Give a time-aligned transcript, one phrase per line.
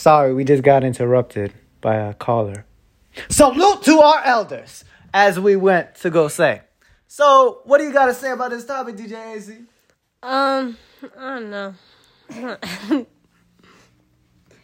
[0.00, 2.64] Sorry, we just got interrupted by a caller.
[3.28, 6.62] Salute to our elders, as we went to go say.
[7.06, 9.58] So, what do you got to say about this topic, DJ AC?
[10.22, 10.78] Um,
[11.18, 11.74] I don't know.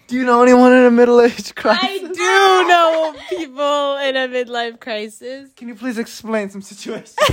[0.07, 1.85] Do you know anyone in a middle age crisis?
[1.85, 5.51] I do know people in a midlife crisis.
[5.55, 7.17] Can you please explain some situations?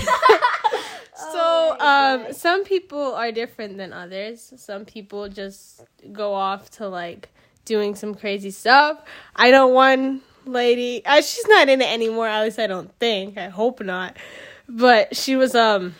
[1.32, 4.52] So, um, some people are different than others.
[4.58, 7.30] Some people just go off to like
[7.66, 9.00] doing some crazy stuff.
[9.36, 11.06] I know one lady.
[11.06, 12.28] Uh, she's not in it anymore.
[12.28, 13.38] At least I don't think.
[13.38, 14.18] I hope not.
[14.68, 15.96] But she was um.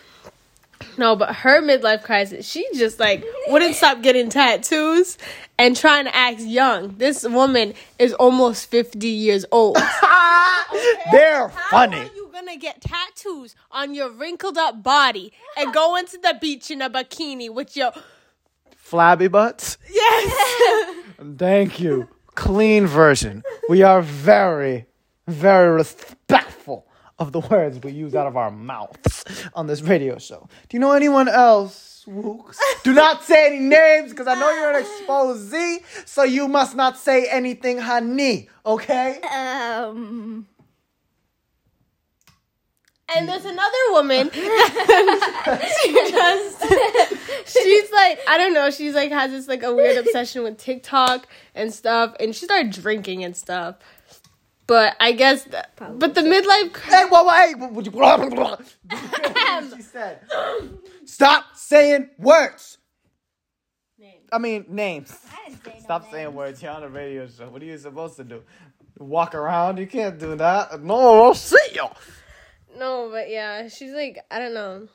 [0.98, 5.16] No, but her midlife crisis, she just like wouldn't stop getting tattoos
[5.58, 6.96] and trying to act young.
[6.98, 9.76] This woman is almost 50 years old.
[11.10, 11.96] They're How funny.
[11.98, 16.70] are you gonna get tattoos on your wrinkled up body and go into the beach
[16.70, 17.92] in a bikini with your
[18.76, 19.78] Flabby butts?
[19.90, 20.88] yes?
[21.36, 22.08] Thank you.
[22.34, 23.42] Clean version.
[23.68, 24.86] We are very,
[25.26, 26.86] very respectful
[27.18, 30.48] of the words we use out of our mouths on this radio show.
[30.68, 32.04] Do you know anyone else?
[32.06, 36.98] Do not say any names because I know you're an exposee, so you must not
[36.98, 38.48] say anything, honey.
[38.66, 39.20] Okay?
[39.22, 40.46] Um.
[43.14, 44.30] And there's another woman.
[44.34, 44.40] she
[45.92, 46.60] just
[47.46, 48.70] she's like I don't know.
[48.70, 52.70] She's like has this like a weird obsession with TikTok and stuff, and she started
[52.72, 53.76] drinking and stuff.
[54.66, 55.64] But I guess, th-
[55.98, 56.72] but the midlife.
[56.72, 59.76] cr- Hey, whoa, whoa, hey, would you?
[59.76, 60.20] she said,
[61.04, 62.78] "Stop saying words."
[64.32, 65.14] I mean names.
[65.30, 66.10] I didn't say no Stop name.
[66.12, 66.62] saying words.
[66.62, 67.48] You're on a radio show.
[67.50, 68.42] What are you supposed to do?
[68.98, 69.78] Walk around?
[69.78, 70.82] You can't do that.
[70.82, 71.86] No, I'll see you.
[72.78, 74.88] No, but yeah, she's like I don't know.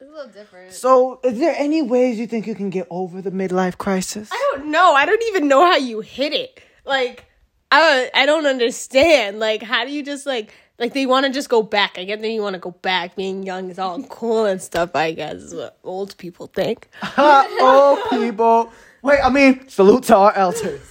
[0.00, 0.72] It's a little different.
[0.72, 4.30] So, is there any ways you think you can get over the midlife crisis?
[4.32, 4.94] I don't know.
[4.94, 6.58] I don't even know how you hit it.
[6.86, 7.26] Like,
[7.70, 9.38] I don't, I don't understand.
[9.38, 11.98] Like, how do you just like like they want to just go back?
[11.98, 13.14] I get that you want to go back.
[13.14, 14.96] Being young is all cool and stuff.
[14.96, 16.88] I guess is what old people think.
[17.02, 18.72] oh, people.
[19.02, 20.80] Wait, I mean, salute to our elders.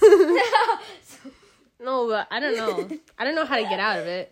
[1.82, 2.98] No, but I don't know.
[3.18, 4.30] I don't know how to get out of it.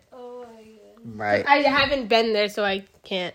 [1.05, 3.33] Right, I haven't been there, so I can't.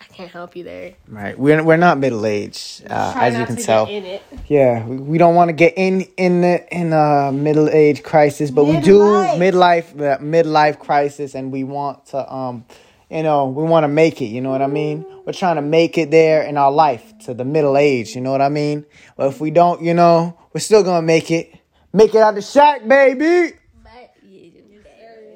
[0.00, 0.94] I can't help you there.
[1.08, 1.38] right.
[1.38, 3.86] We're we're not middle aged, uh, as you can tell.
[3.86, 4.22] Get in it.
[4.48, 8.50] Yeah, we, we don't want to get in in the in a middle age crisis,
[8.50, 9.38] but we do Midlife.
[9.38, 12.64] midlife uh, midlife crisis, and we want to um,
[13.10, 14.26] you know, we want to make it.
[14.26, 15.06] You know what I mean?
[15.24, 18.14] We're trying to make it there in our life to the middle age.
[18.14, 18.84] You know what I mean?
[19.16, 21.54] But if we don't, you know, we're still gonna make it.
[21.92, 23.54] Make it out the shack, baby.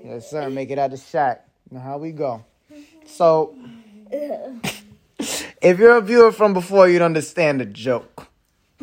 [0.05, 0.49] Yes, sir.
[0.51, 1.47] Make it out the shack.
[1.71, 2.45] Now how we go.
[3.07, 3.55] So,
[4.11, 8.29] if you're a viewer from before, you'd understand the joke.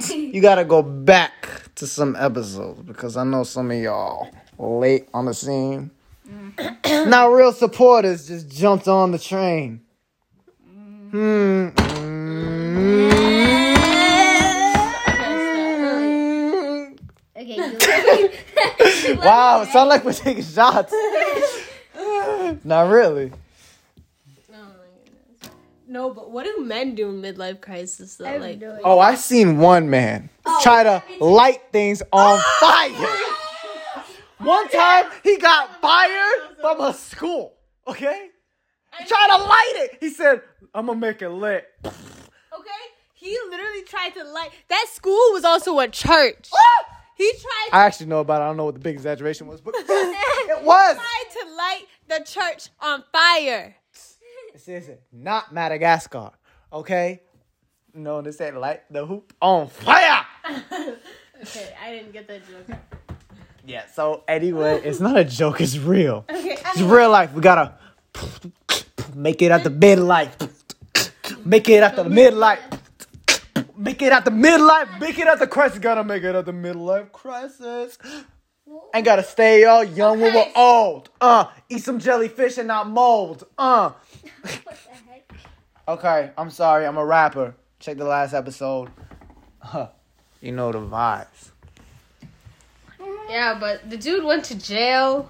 [0.09, 5.25] You gotta go back to some episodes because I know some of y'all late on
[5.25, 5.91] the scene.
[6.85, 9.81] now, real supporters just jumped on the train.
[11.11, 11.69] Hmm.
[15.15, 16.97] Mm.
[17.37, 18.29] okay, you
[19.23, 20.93] Wow, it sounds like we're taking shots.
[22.63, 23.31] Not really.
[23.31, 24.57] Oh my
[25.03, 25.55] goodness.
[25.87, 28.37] No, but what do men do in midlife crisis though?
[28.37, 30.29] Like, Oh, I seen one man
[30.61, 33.07] try to light things on fire.
[34.39, 37.53] One time he got fired from a school.
[37.87, 38.29] Okay,
[39.07, 39.97] try to light it.
[39.99, 40.41] He said,
[40.73, 42.83] "I'm gonna make it lit." okay,
[43.13, 44.49] he literally tried to light.
[44.69, 46.49] That school was also a church.
[47.15, 47.69] He tried.
[47.71, 48.45] I actually know about it.
[48.45, 50.95] I don't know what the big exaggeration was, but it was.
[50.97, 53.75] tried to light the church on fire.
[54.53, 56.31] This isn't not Madagascar.
[56.71, 57.21] Okay.
[57.93, 60.25] No, this ain't light the hoop on fire.
[61.41, 62.77] Okay, I didn't get that joke.
[63.65, 63.85] Yeah.
[63.87, 65.59] So anyway, it's not a joke.
[65.59, 66.23] It's real.
[66.29, 67.33] Okay, It's real life.
[67.33, 67.73] We gotta
[69.13, 70.31] make it at the midlife.
[71.45, 72.74] Make it at the midlife.
[73.77, 74.99] Make it out the midlife.
[74.99, 75.79] Make it out the crisis.
[75.79, 77.97] Gotta make it out the midlife crisis.
[78.93, 81.09] And gotta stay all young when we're old.
[81.21, 83.45] Uh, eat some jellyfish and not mold.
[83.57, 83.91] Uh.
[84.41, 85.31] what the heck?
[85.87, 86.85] Okay, I'm sorry.
[86.85, 87.55] I'm a rapper.
[87.79, 88.89] Check the last episode.
[89.59, 89.89] Huh.
[90.41, 91.51] You know the vibes.
[93.29, 95.29] Yeah, but the dude went to jail.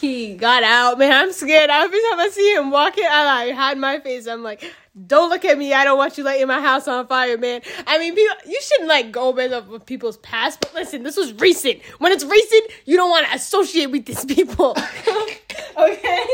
[0.00, 0.98] He got out.
[0.98, 1.70] Man, I'm scared.
[1.70, 4.26] Every time I see him walking, I like hide my face.
[4.26, 4.72] I'm like,
[5.06, 5.72] don't look at me.
[5.72, 7.62] I don't want you lighting my house on fire, man.
[7.86, 10.60] I mean, people, you shouldn't like go based off of people's past.
[10.60, 11.82] But listen, this was recent.
[11.98, 14.72] When it's recent, you don't want to associate with these people.
[15.78, 16.26] okay.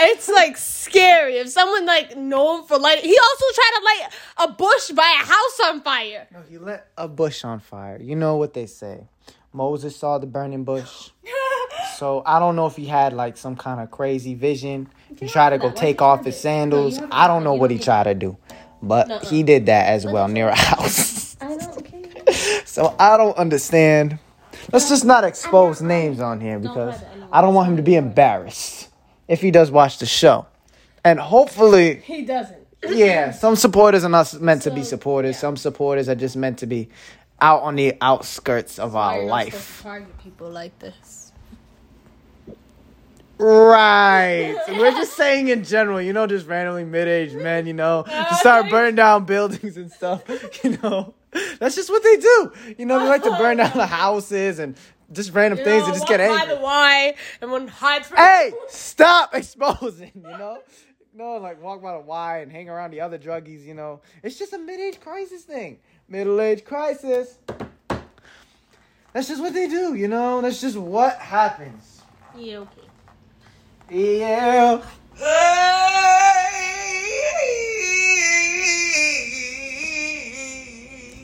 [0.00, 1.36] it's like scary.
[1.36, 5.24] If someone like known for lighting, he also tried to light a bush by a
[5.24, 6.26] house on fire.
[6.32, 8.00] No, he lit a bush on fire.
[8.02, 9.06] You know what they say.
[9.52, 11.10] Moses saw the burning bush.
[11.96, 14.88] So I don't know if he had like some kind of crazy vision.
[15.18, 17.00] He tried to go take off his sandals.
[17.10, 18.36] I don't know what he tried to do.
[18.82, 21.36] But he did that as well near a house.
[21.40, 22.10] I don't okay.
[22.64, 24.18] So I don't understand.
[24.72, 27.00] Let's just not expose names on here because
[27.32, 28.88] I don't want him to be embarrassed
[29.28, 30.46] if he does watch the show.
[31.04, 32.66] And hopefully, He doesn't.
[32.88, 35.38] yeah, some supporters are not meant to be supporters.
[35.38, 36.88] Some supporters are just meant to be
[37.40, 39.76] out on the outskirts of our You're not life.
[39.78, 41.23] to Target people like this.
[43.38, 44.56] Right.
[44.68, 48.70] We're just saying in general, you know, just randomly mid-aged men, you know, just start
[48.70, 50.22] burning down buildings and stuff,
[50.64, 51.14] you know.
[51.58, 52.52] That's just what they do.
[52.78, 54.76] You know, they like to burn down the houses and
[55.12, 56.54] just random You things know, and just walk get by angry.
[56.54, 58.18] the Y and one hides from.
[58.18, 60.58] Hey, stop exposing, you know?
[61.12, 64.00] No, like walk by the Y and hang around the other druggies, you know.
[64.22, 65.78] It's just a mid-age crisis thing.
[66.08, 67.38] Middle-age crisis.
[69.12, 70.40] That's just what they do, you know?
[70.40, 72.02] That's just what happens.
[72.36, 72.80] Yeah, okay.
[73.90, 74.82] Yeah.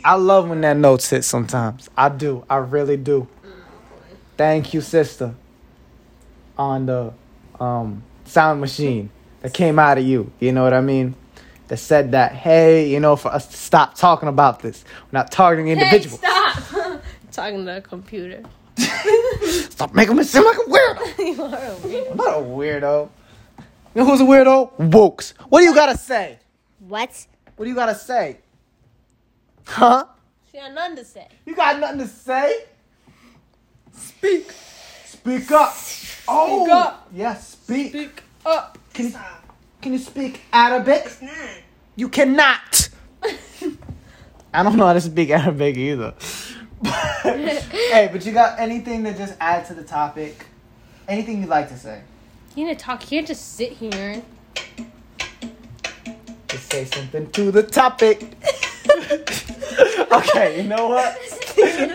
[0.03, 1.89] I love when that note hits sometimes.
[1.97, 2.45] I do.
[2.49, 3.29] I really do.
[4.37, 5.35] Thank you, sister.
[6.57, 7.13] On the
[7.59, 9.11] um, sound machine
[9.41, 10.33] that came out of you.
[10.41, 11.15] You know what I mean?
[11.69, 14.85] That said that, hey, you know, for us to stop talking about this.
[15.05, 16.21] We're not targeting individuals.
[16.21, 17.03] Hey, stop!
[17.33, 18.43] Talking to a computer.
[18.81, 21.19] Stop making me seem like a weirdo.
[21.37, 22.11] you are a weirdo.
[22.11, 23.09] I'm not a weirdo.
[23.95, 24.73] You know who's a weirdo?
[24.79, 25.35] Wokes.
[25.49, 26.39] What do you gotta say?
[26.79, 27.27] What?
[27.57, 28.39] What do you gotta say?
[29.67, 30.05] Huh?
[30.51, 31.29] She got nothing to say.
[31.45, 32.65] You got nothing to say?
[33.93, 34.53] Speak.
[35.05, 35.75] Speak up.
[36.27, 36.71] Oh.
[36.71, 37.09] up.
[37.15, 37.89] Yes, speak.
[37.91, 38.79] Speak up.
[38.93, 39.15] Can you,
[39.83, 41.13] can you speak Arabic?
[41.97, 42.89] You cannot.
[44.53, 46.15] I don't know how to speak Arabic either.
[47.23, 50.47] hey, but you got anything to just add to the topic?
[51.07, 52.03] Anything you'd like to say?
[52.55, 53.03] You need to talk.
[53.03, 54.23] You can't just sit here.
[56.49, 58.23] Just say something to the topic.
[60.13, 61.19] okay, you know what?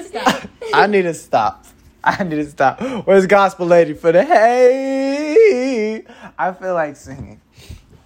[0.06, 0.48] Stop.
[0.74, 1.66] I need to stop.
[2.04, 2.81] I need to stop.
[3.07, 6.04] Where's Gospel Lady for the hey?
[6.38, 7.42] I feel like singing.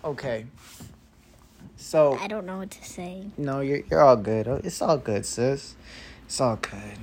[0.05, 0.45] Okay.
[1.75, 3.25] So I don't know what to say.
[3.37, 4.47] no, you're you're all good.
[4.63, 5.75] It's all good, sis.
[6.29, 6.99] It's all good.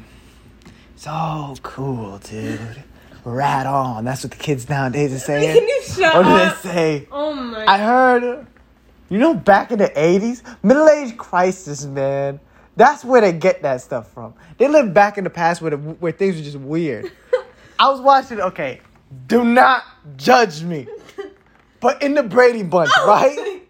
[0.95, 2.85] It's all cool, dude.
[3.25, 4.05] Rat on.
[4.05, 5.59] That's what the kids nowadays are saying.
[5.59, 7.09] Can you shut What do they say?
[7.11, 7.65] Oh my.
[7.67, 8.47] I heard,
[9.09, 12.39] you know, back in the 80s, middle age crisis, man.
[12.77, 14.33] That's where they get that stuff from.
[14.59, 17.11] They live back in the past where, the, where things were just weird.
[17.81, 18.81] I was watching, okay,
[19.27, 19.83] do not
[20.17, 20.87] judge me.
[21.79, 23.63] But in the Brady Bunch, oh right?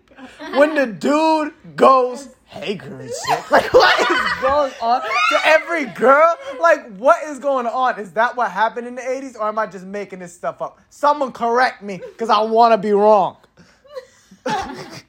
[0.58, 3.40] When the dude goes, hey, girl, and shit.
[3.50, 6.36] Like, what is going on to every girl?
[6.60, 7.98] Like, what is going on?
[8.00, 10.78] Is that what happened in the 80s, or am I just making this stuff up?
[10.90, 13.36] Someone correct me, because I want to be wrong.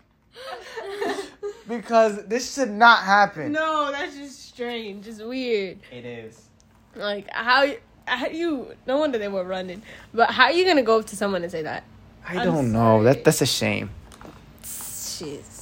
[1.68, 3.52] because this should not happen.
[3.52, 5.08] no, that's just strange.
[5.08, 5.80] It's weird.
[5.92, 6.42] It is.
[6.96, 7.68] Like how
[8.06, 8.74] how you?
[8.88, 9.84] No wonder they were running.
[10.14, 11.84] But how are you gonna go up to someone and say that?
[12.28, 12.80] I I'm don't know.
[12.80, 13.04] sorry.
[13.04, 13.92] That That's a shame.
[14.64, 15.57] Jeez.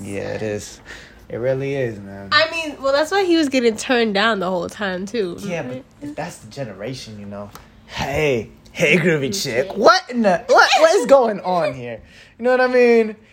[0.00, 0.80] Yeah, it is.
[1.28, 2.28] It really is, man.
[2.32, 5.36] I mean, well, that's why he was getting turned down the whole time too.
[5.40, 5.62] Yeah,
[6.00, 7.50] but that's the generation, you know.
[7.86, 9.32] Hey, hey, groovy mm-hmm.
[9.32, 9.76] chick.
[9.76, 10.70] What in the what?
[10.78, 12.00] What is going on here?
[12.38, 13.16] You know what I mean?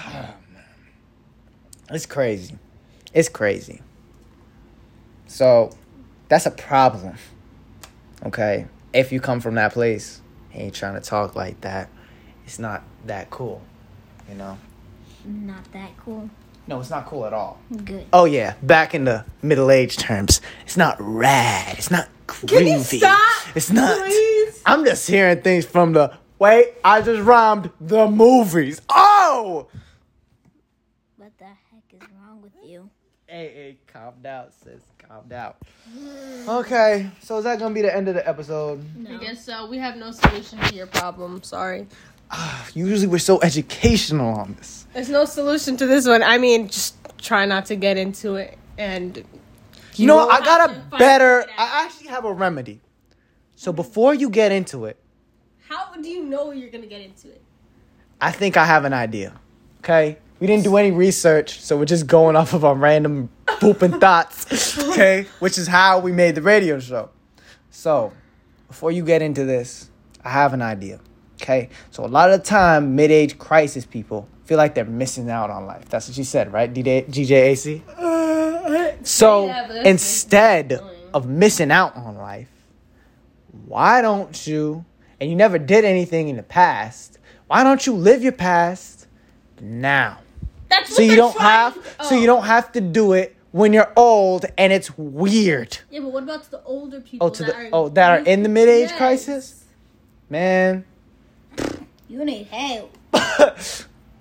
[0.00, 0.34] Oh.
[1.90, 2.58] It's crazy.
[3.14, 3.80] It's crazy.
[5.26, 5.70] So,
[6.28, 7.16] that's a problem.
[8.26, 10.20] Okay, if you come from that place
[10.52, 11.88] and you're trying to talk like that,
[12.44, 13.62] it's not that cool.
[14.28, 14.58] You know?
[15.28, 16.30] Not that cool.
[16.66, 17.58] No, it's not cool at all.
[17.84, 18.06] Good.
[18.12, 21.76] Oh yeah, back in the middle age terms, it's not rad.
[21.76, 22.48] It's not groovy.
[22.48, 23.56] Can you stop?
[23.56, 23.98] It's not.
[23.98, 24.62] Please?
[24.64, 26.74] I'm just hearing things from the wait.
[26.82, 28.80] I just rhymed the movies.
[28.88, 29.68] Oh.
[31.16, 32.88] What the heck is wrong with you?
[33.26, 34.80] Hey, hey, calm down, sis.
[34.98, 35.52] Calm down.
[36.48, 38.82] Okay, so is that gonna be the end of the episode?
[39.06, 39.68] I guess so.
[39.68, 41.42] We have no solution to your problem.
[41.42, 41.86] Sorry.
[42.30, 44.86] Ah, usually we're so educational on this.
[44.92, 46.22] There's no solution to this one.
[46.22, 48.58] I mean, just try not to get into it.
[48.76, 49.24] And
[49.94, 51.44] You know, I got a better.
[51.56, 52.80] I actually have a remedy.
[53.54, 54.96] So before you get into it,
[55.68, 57.42] how do you know you're gonna get into it?
[58.20, 59.38] I think I have an idea.
[59.80, 60.18] Okay?
[60.40, 63.28] We didn't do any research, so we're just going off of our random
[63.60, 64.78] pooping thoughts.
[64.78, 65.26] Okay?
[65.40, 67.10] Which is how we made the radio show.
[67.70, 68.12] So,
[68.68, 69.90] before you get into this,
[70.24, 71.00] I have an idea.
[71.40, 75.50] Okay, so a lot of the time, mid-age crisis people feel like they're missing out
[75.50, 75.88] on life.
[75.88, 79.06] That's what you said, right, DJ, GJAC?
[79.06, 80.80] So Yeah, instead
[81.14, 82.50] of missing out on life,
[83.66, 84.84] why don't you?
[85.20, 87.18] And you never did anything in the past.
[87.46, 89.06] Why don't you live your past
[89.60, 90.18] now?
[90.68, 91.76] That's So you don't have.
[92.02, 92.26] So you oh.
[92.26, 95.78] don't have to do it when you're old and it's weird.
[95.90, 97.26] Yeah, but what about to the older people?
[97.26, 98.98] Oh, to the oh that are in the mid-age Yes.
[98.98, 99.64] crisis,
[100.28, 100.84] man.
[102.08, 102.96] You need help.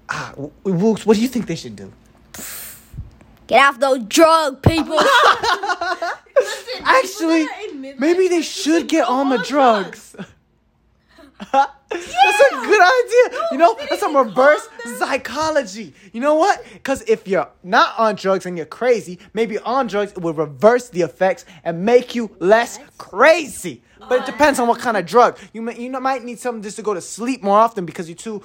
[0.10, 1.92] Ah, W- Wooks, what do you think they should do?
[3.46, 4.98] Get off those drug people.
[6.82, 7.46] Actually,
[7.98, 10.16] maybe they should get on the drugs.
[11.90, 13.40] That's a good idea.
[13.52, 14.68] you know, that's some reverse
[14.98, 15.94] psychology.
[16.12, 16.64] You know what?
[16.74, 20.90] Because if you're not on drugs and you're crazy, maybe on drugs it will reverse
[20.90, 23.82] the effects and make you less crazy.
[24.00, 25.38] But it depends on what kind of drug.
[25.54, 28.16] You may, you might need something just to go to sleep more often because you're
[28.18, 28.44] too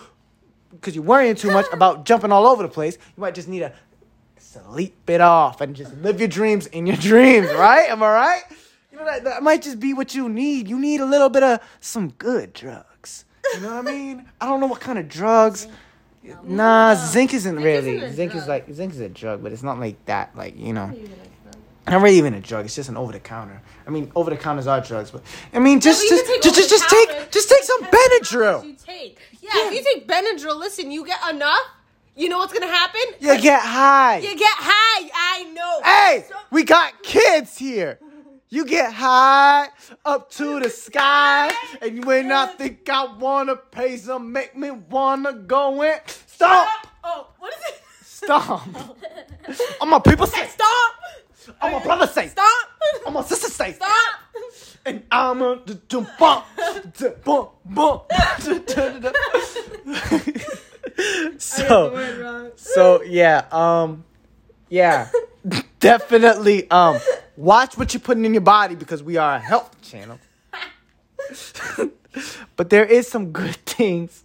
[0.70, 2.96] because you're worrying too much about jumping all over the place.
[3.16, 3.72] You might just need to
[4.38, 7.88] sleep it off and just live your dreams in your dreams, right?
[7.88, 8.42] Am I right?
[9.04, 10.68] That, that might just be what you need.
[10.68, 13.24] You need a little bit of some good drugs.
[13.54, 14.26] You know what I mean?
[14.40, 15.66] I don't know what kind of drugs.
[16.44, 17.96] Nah, zinc isn't really.
[17.96, 20.34] isn't zinc is like zinc is a drug, but it's not like that.
[20.36, 20.94] Like you know,
[21.88, 22.64] not really even a drug.
[22.64, 23.60] It's just an over the counter.
[23.86, 26.70] I mean, over the counters are drugs, but I mean, just just take just just,
[26.70, 28.64] just take just take some Benadryl.
[28.64, 29.18] You take.
[29.40, 31.58] Yeah, if you take Benadryl, listen, you get enough.
[32.14, 33.00] You know what's gonna happen?
[33.18, 34.18] You get high.
[34.18, 35.10] You get high.
[35.14, 35.80] I know.
[35.82, 37.98] Hey, So- we got kids here.
[38.52, 39.68] You get high
[40.04, 45.32] up to the sky, and when I think I wanna pay some, make me wanna
[45.32, 45.98] go in.
[46.26, 46.68] Stop!
[47.02, 47.80] Oh, what is it?
[48.04, 48.68] Stop!
[49.80, 50.94] All my people say, Stop.
[51.62, 52.68] all my brothers say, Stop.
[53.06, 54.20] all my sisters say, Stop.
[54.84, 56.44] and I'm a d- d- bump,
[57.24, 58.12] bump, bump.
[61.38, 62.52] So.
[62.56, 64.04] So yeah, um,
[64.68, 65.08] yeah,
[65.80, 66.70] definitely.
[66.70, 66.98] Um,
[67.42, 70.18] watch what you're putting in your body because we are a health channel.
[72.56, 74.24] but there is some good things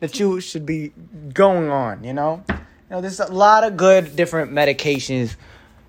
[0.00, 0.92] that you should be
[1.32, 2.04] going on.
[2.04, 2.56] You know, you
[2.90, 5.36] know, there's a lot of good different medications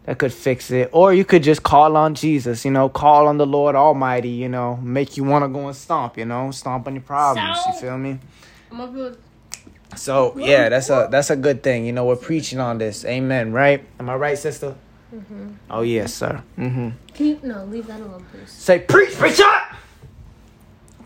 [0.05, 2.63] that could fix it, or you could just call on Jesus.
[2.63, 4.29] You know, call on the Lord Almighty.
[4.29, 6.17] You know, make you want to go and stomp.
[6.17, 7.59] You know, stomp on your problems.
[7.67, 8.17] You feel me?
[9.97, 11.85] So yeah, that's a that's a good thing.
[11.85, 13.03] You know, we're preaching on this.
[13.03, 13.51] Amen.
[13.51, 13.83] Right?
[13.99, 14.75] Am I right, sister?
[15.69, 16.41] Oh yes, sir.
[16.57, 16.89] Mm-hmm.
[17.13, 18.49] Can you no leave that alone, please?
[18.49, 19.43] Say preach, preacher.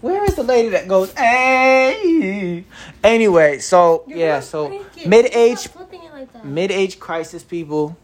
[0.01, 1.11] Where is the lady that goes?
[1.13, 2.63] Hey.
[3.03, 7.97] Anyway, so yeah, so flipping it like mid-age crisis people.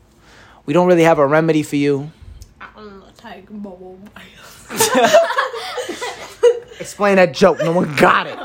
[0.66, 2.12] We don't really have a remedy for you.
[2.60, 4.00] I'm not tiger bubble.
[6.80, 7.60] Explain that joke.
[7.60, 8.38] No one got it.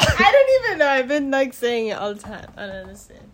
[0.00, 0.88] I don't even know.
[0.88, 2.50] I've been like saying it all the time.
[2.56, 3.30] I don't understand.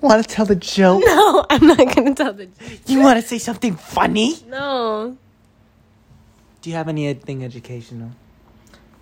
[0.00, 1.02] Want to tell the joke?
[1.06, 2.46] No, I'm not gonna tell the.
[2.46, 2.80] Joke.
[2.86, 4.36] You want to say something funny?
[4.46, 5.16] No,
[6.62, 8.10] Do you have anything educational?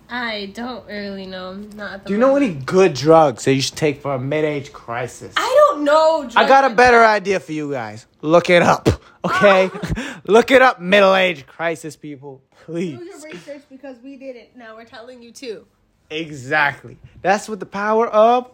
[0.09, 1.53] I don't really know.
[1.53, 4.19] Not at the Do you know any good drugs that you should take for a
[4.19, 5.33] mid-age crisis?
[5.35, 6.29] I don't know.
[6.35, 8.05] I got a better idea for you guys.
[8.21, 8.87] Look it up,
[9.25, 9.69] okay?
[10.25, 12.97] Look it up, middle-age crisis people, please.
[12.97, 14.55] Do your research because we did it.
[14.55, 15.67] Now we're telling you too.
[16.09, 16.97] Exactly.
[17.21, 18.49] That's what the power of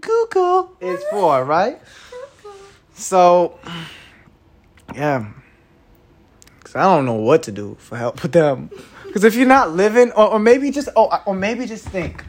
[0.00, 1.80] Google is for, right?
[2.94, 3.58] So,
[4.94, 5.32] yeah.
[6.64, 8.70] Cause I don't know what to do for help with them.
[9.12, 12.24] Cause if you're not living, or, or maybe just, oh, or maybe just think,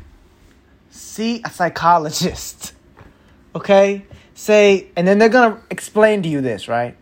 [0.89, 2.73] see a psychologist,
[3.55, 4.05] okay?
[4.33, 6.95] Say, and then they're gonna explain to you this, right?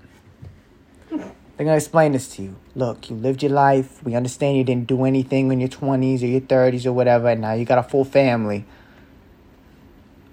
[1.09, 2.55] They're gonna explain this to you.
[2.75, 4.03] Look, you lived your life.
[4.03, 7.41] We understand you didn't do anything in your twenties or your thirties or whatever, and
[7.41, 8.65] now you got a full family.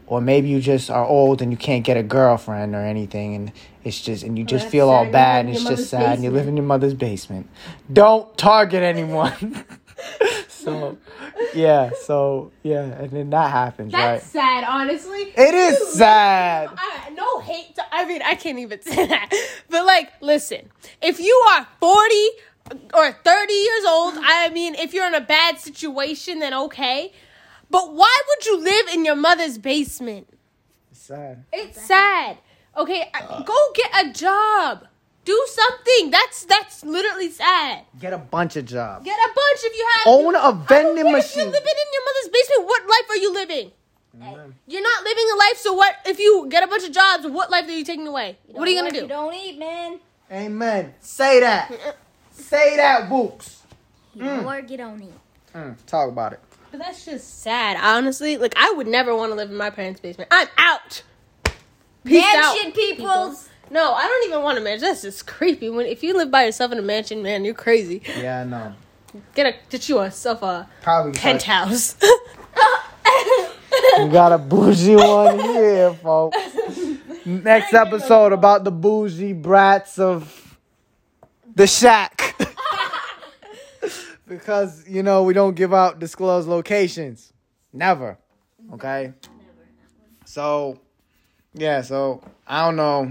[0.07, 3.53] Or maybe you just are old and you can't get a girlfriend or anything, and
[3.85, 6.47] it's just and you just feel all bad, and it's just sad, and you live
[6.47, 7.49] in your mother's basement.
[7.93, 9.65] Don't target anyone.
[10.49, 10.99] so,
[11.55, 14.33] yeah, so yeah, and then that happens, That's right?
[14.33, 15.33] sad, honestly.
[15.37, 16.69] It is sad.
[16.77, 17.75] I, no hate.
[17.77, 19.31] To, I mean, I can't even say that.
[19.71, 20.71] But like, listen,
[21.03, 22.29] if you are forty
[22.93, 27.13] or thirty years old, I mean, if you're in a bad situation, then okay.
[27.75, 30.29] But why would you live in your mother's basement?
[30.93, 31.45] It's sad.
[31.53, 32.39] It's sad.
[32.77, 34.87] Okay, I- go get a job.
[35.25, 36.11] Do something.
[36.13, 37.81] That's that's literally sad.
[37.99, 39.05] Get a bunch of jobs.
[39.05, 40.07] Get a bunch if you have.
[40.07, 41.43] Own a I don't vending care If machine.
[41.43, 43.73] you're living in your mother's basement, what life are you living?
[44.69, 45.57] You're not living a life.
[45.57, 45.97] So what?
[46.07, 48.39] If you get a bunch of jobs, what life are you taking away?
[48.53, 49.01] what are you gonna do?
[49.01, 49.99] You don't eat, man.
[50.31, 50.95] Amen.
[51.01, 51.73] Say that.
[52.31, 53.63] Say that, Books.
[54.15, 55.19] You don't work, you don't eat.
[55.53, 56.41] Mm, talk about it.
[56.75, 58.37] But that's just sad, honestly.
[58.37, 60.27] Like I would never want to live in my parents' basement.
[60.33, 61.05] I'm out.
[62.03, 62.57] Peace out.
[62.57, 63.49] Mansion peoples.
[63.71, 64.89] No, I don't even want a mansion.
[64.89, 65.71] That's just creepy.
[65.71, 68.03] When if you live by yourself in a mansion, man, you're crazy.
[68.19, 68.75] Yeah, I know.
[69.37, 71.95] Get a get you yourself a Probably penthouse.
[73.99, 76.37] We got a bougie one here, folks.
[77.25, 80.59] Next episode about the bougie brats of
[81.55, 82.35] the shack.
[84.27, 87.33] because, you know, we don't give out disclosed locations.
[87.73, 88.19] Never.
[88.73, 89.13] Okay?
[90.25, 90.81] So,
[91.53, 93.11] yeah, so I don't know.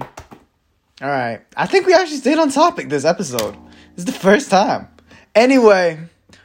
[1.01, 1.41] All right.
[1.55, 3.55] I think we actually stayed on topic this episode.
[3.95, 4.87] This is the first time.
[5.35, 5.99] Anyway,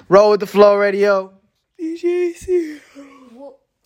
[0.09, 1.33] roll with the flow radio.
[1.81, 2.81] DJC.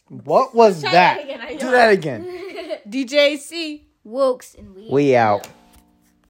[0.09, 1.27] What was Try that?
[1.27, 2.79] that again, Do that again.
[2.89, 3.83] DJC.
[4.07, 4.89] Wokes and we.
[4.91, 5.49] We out.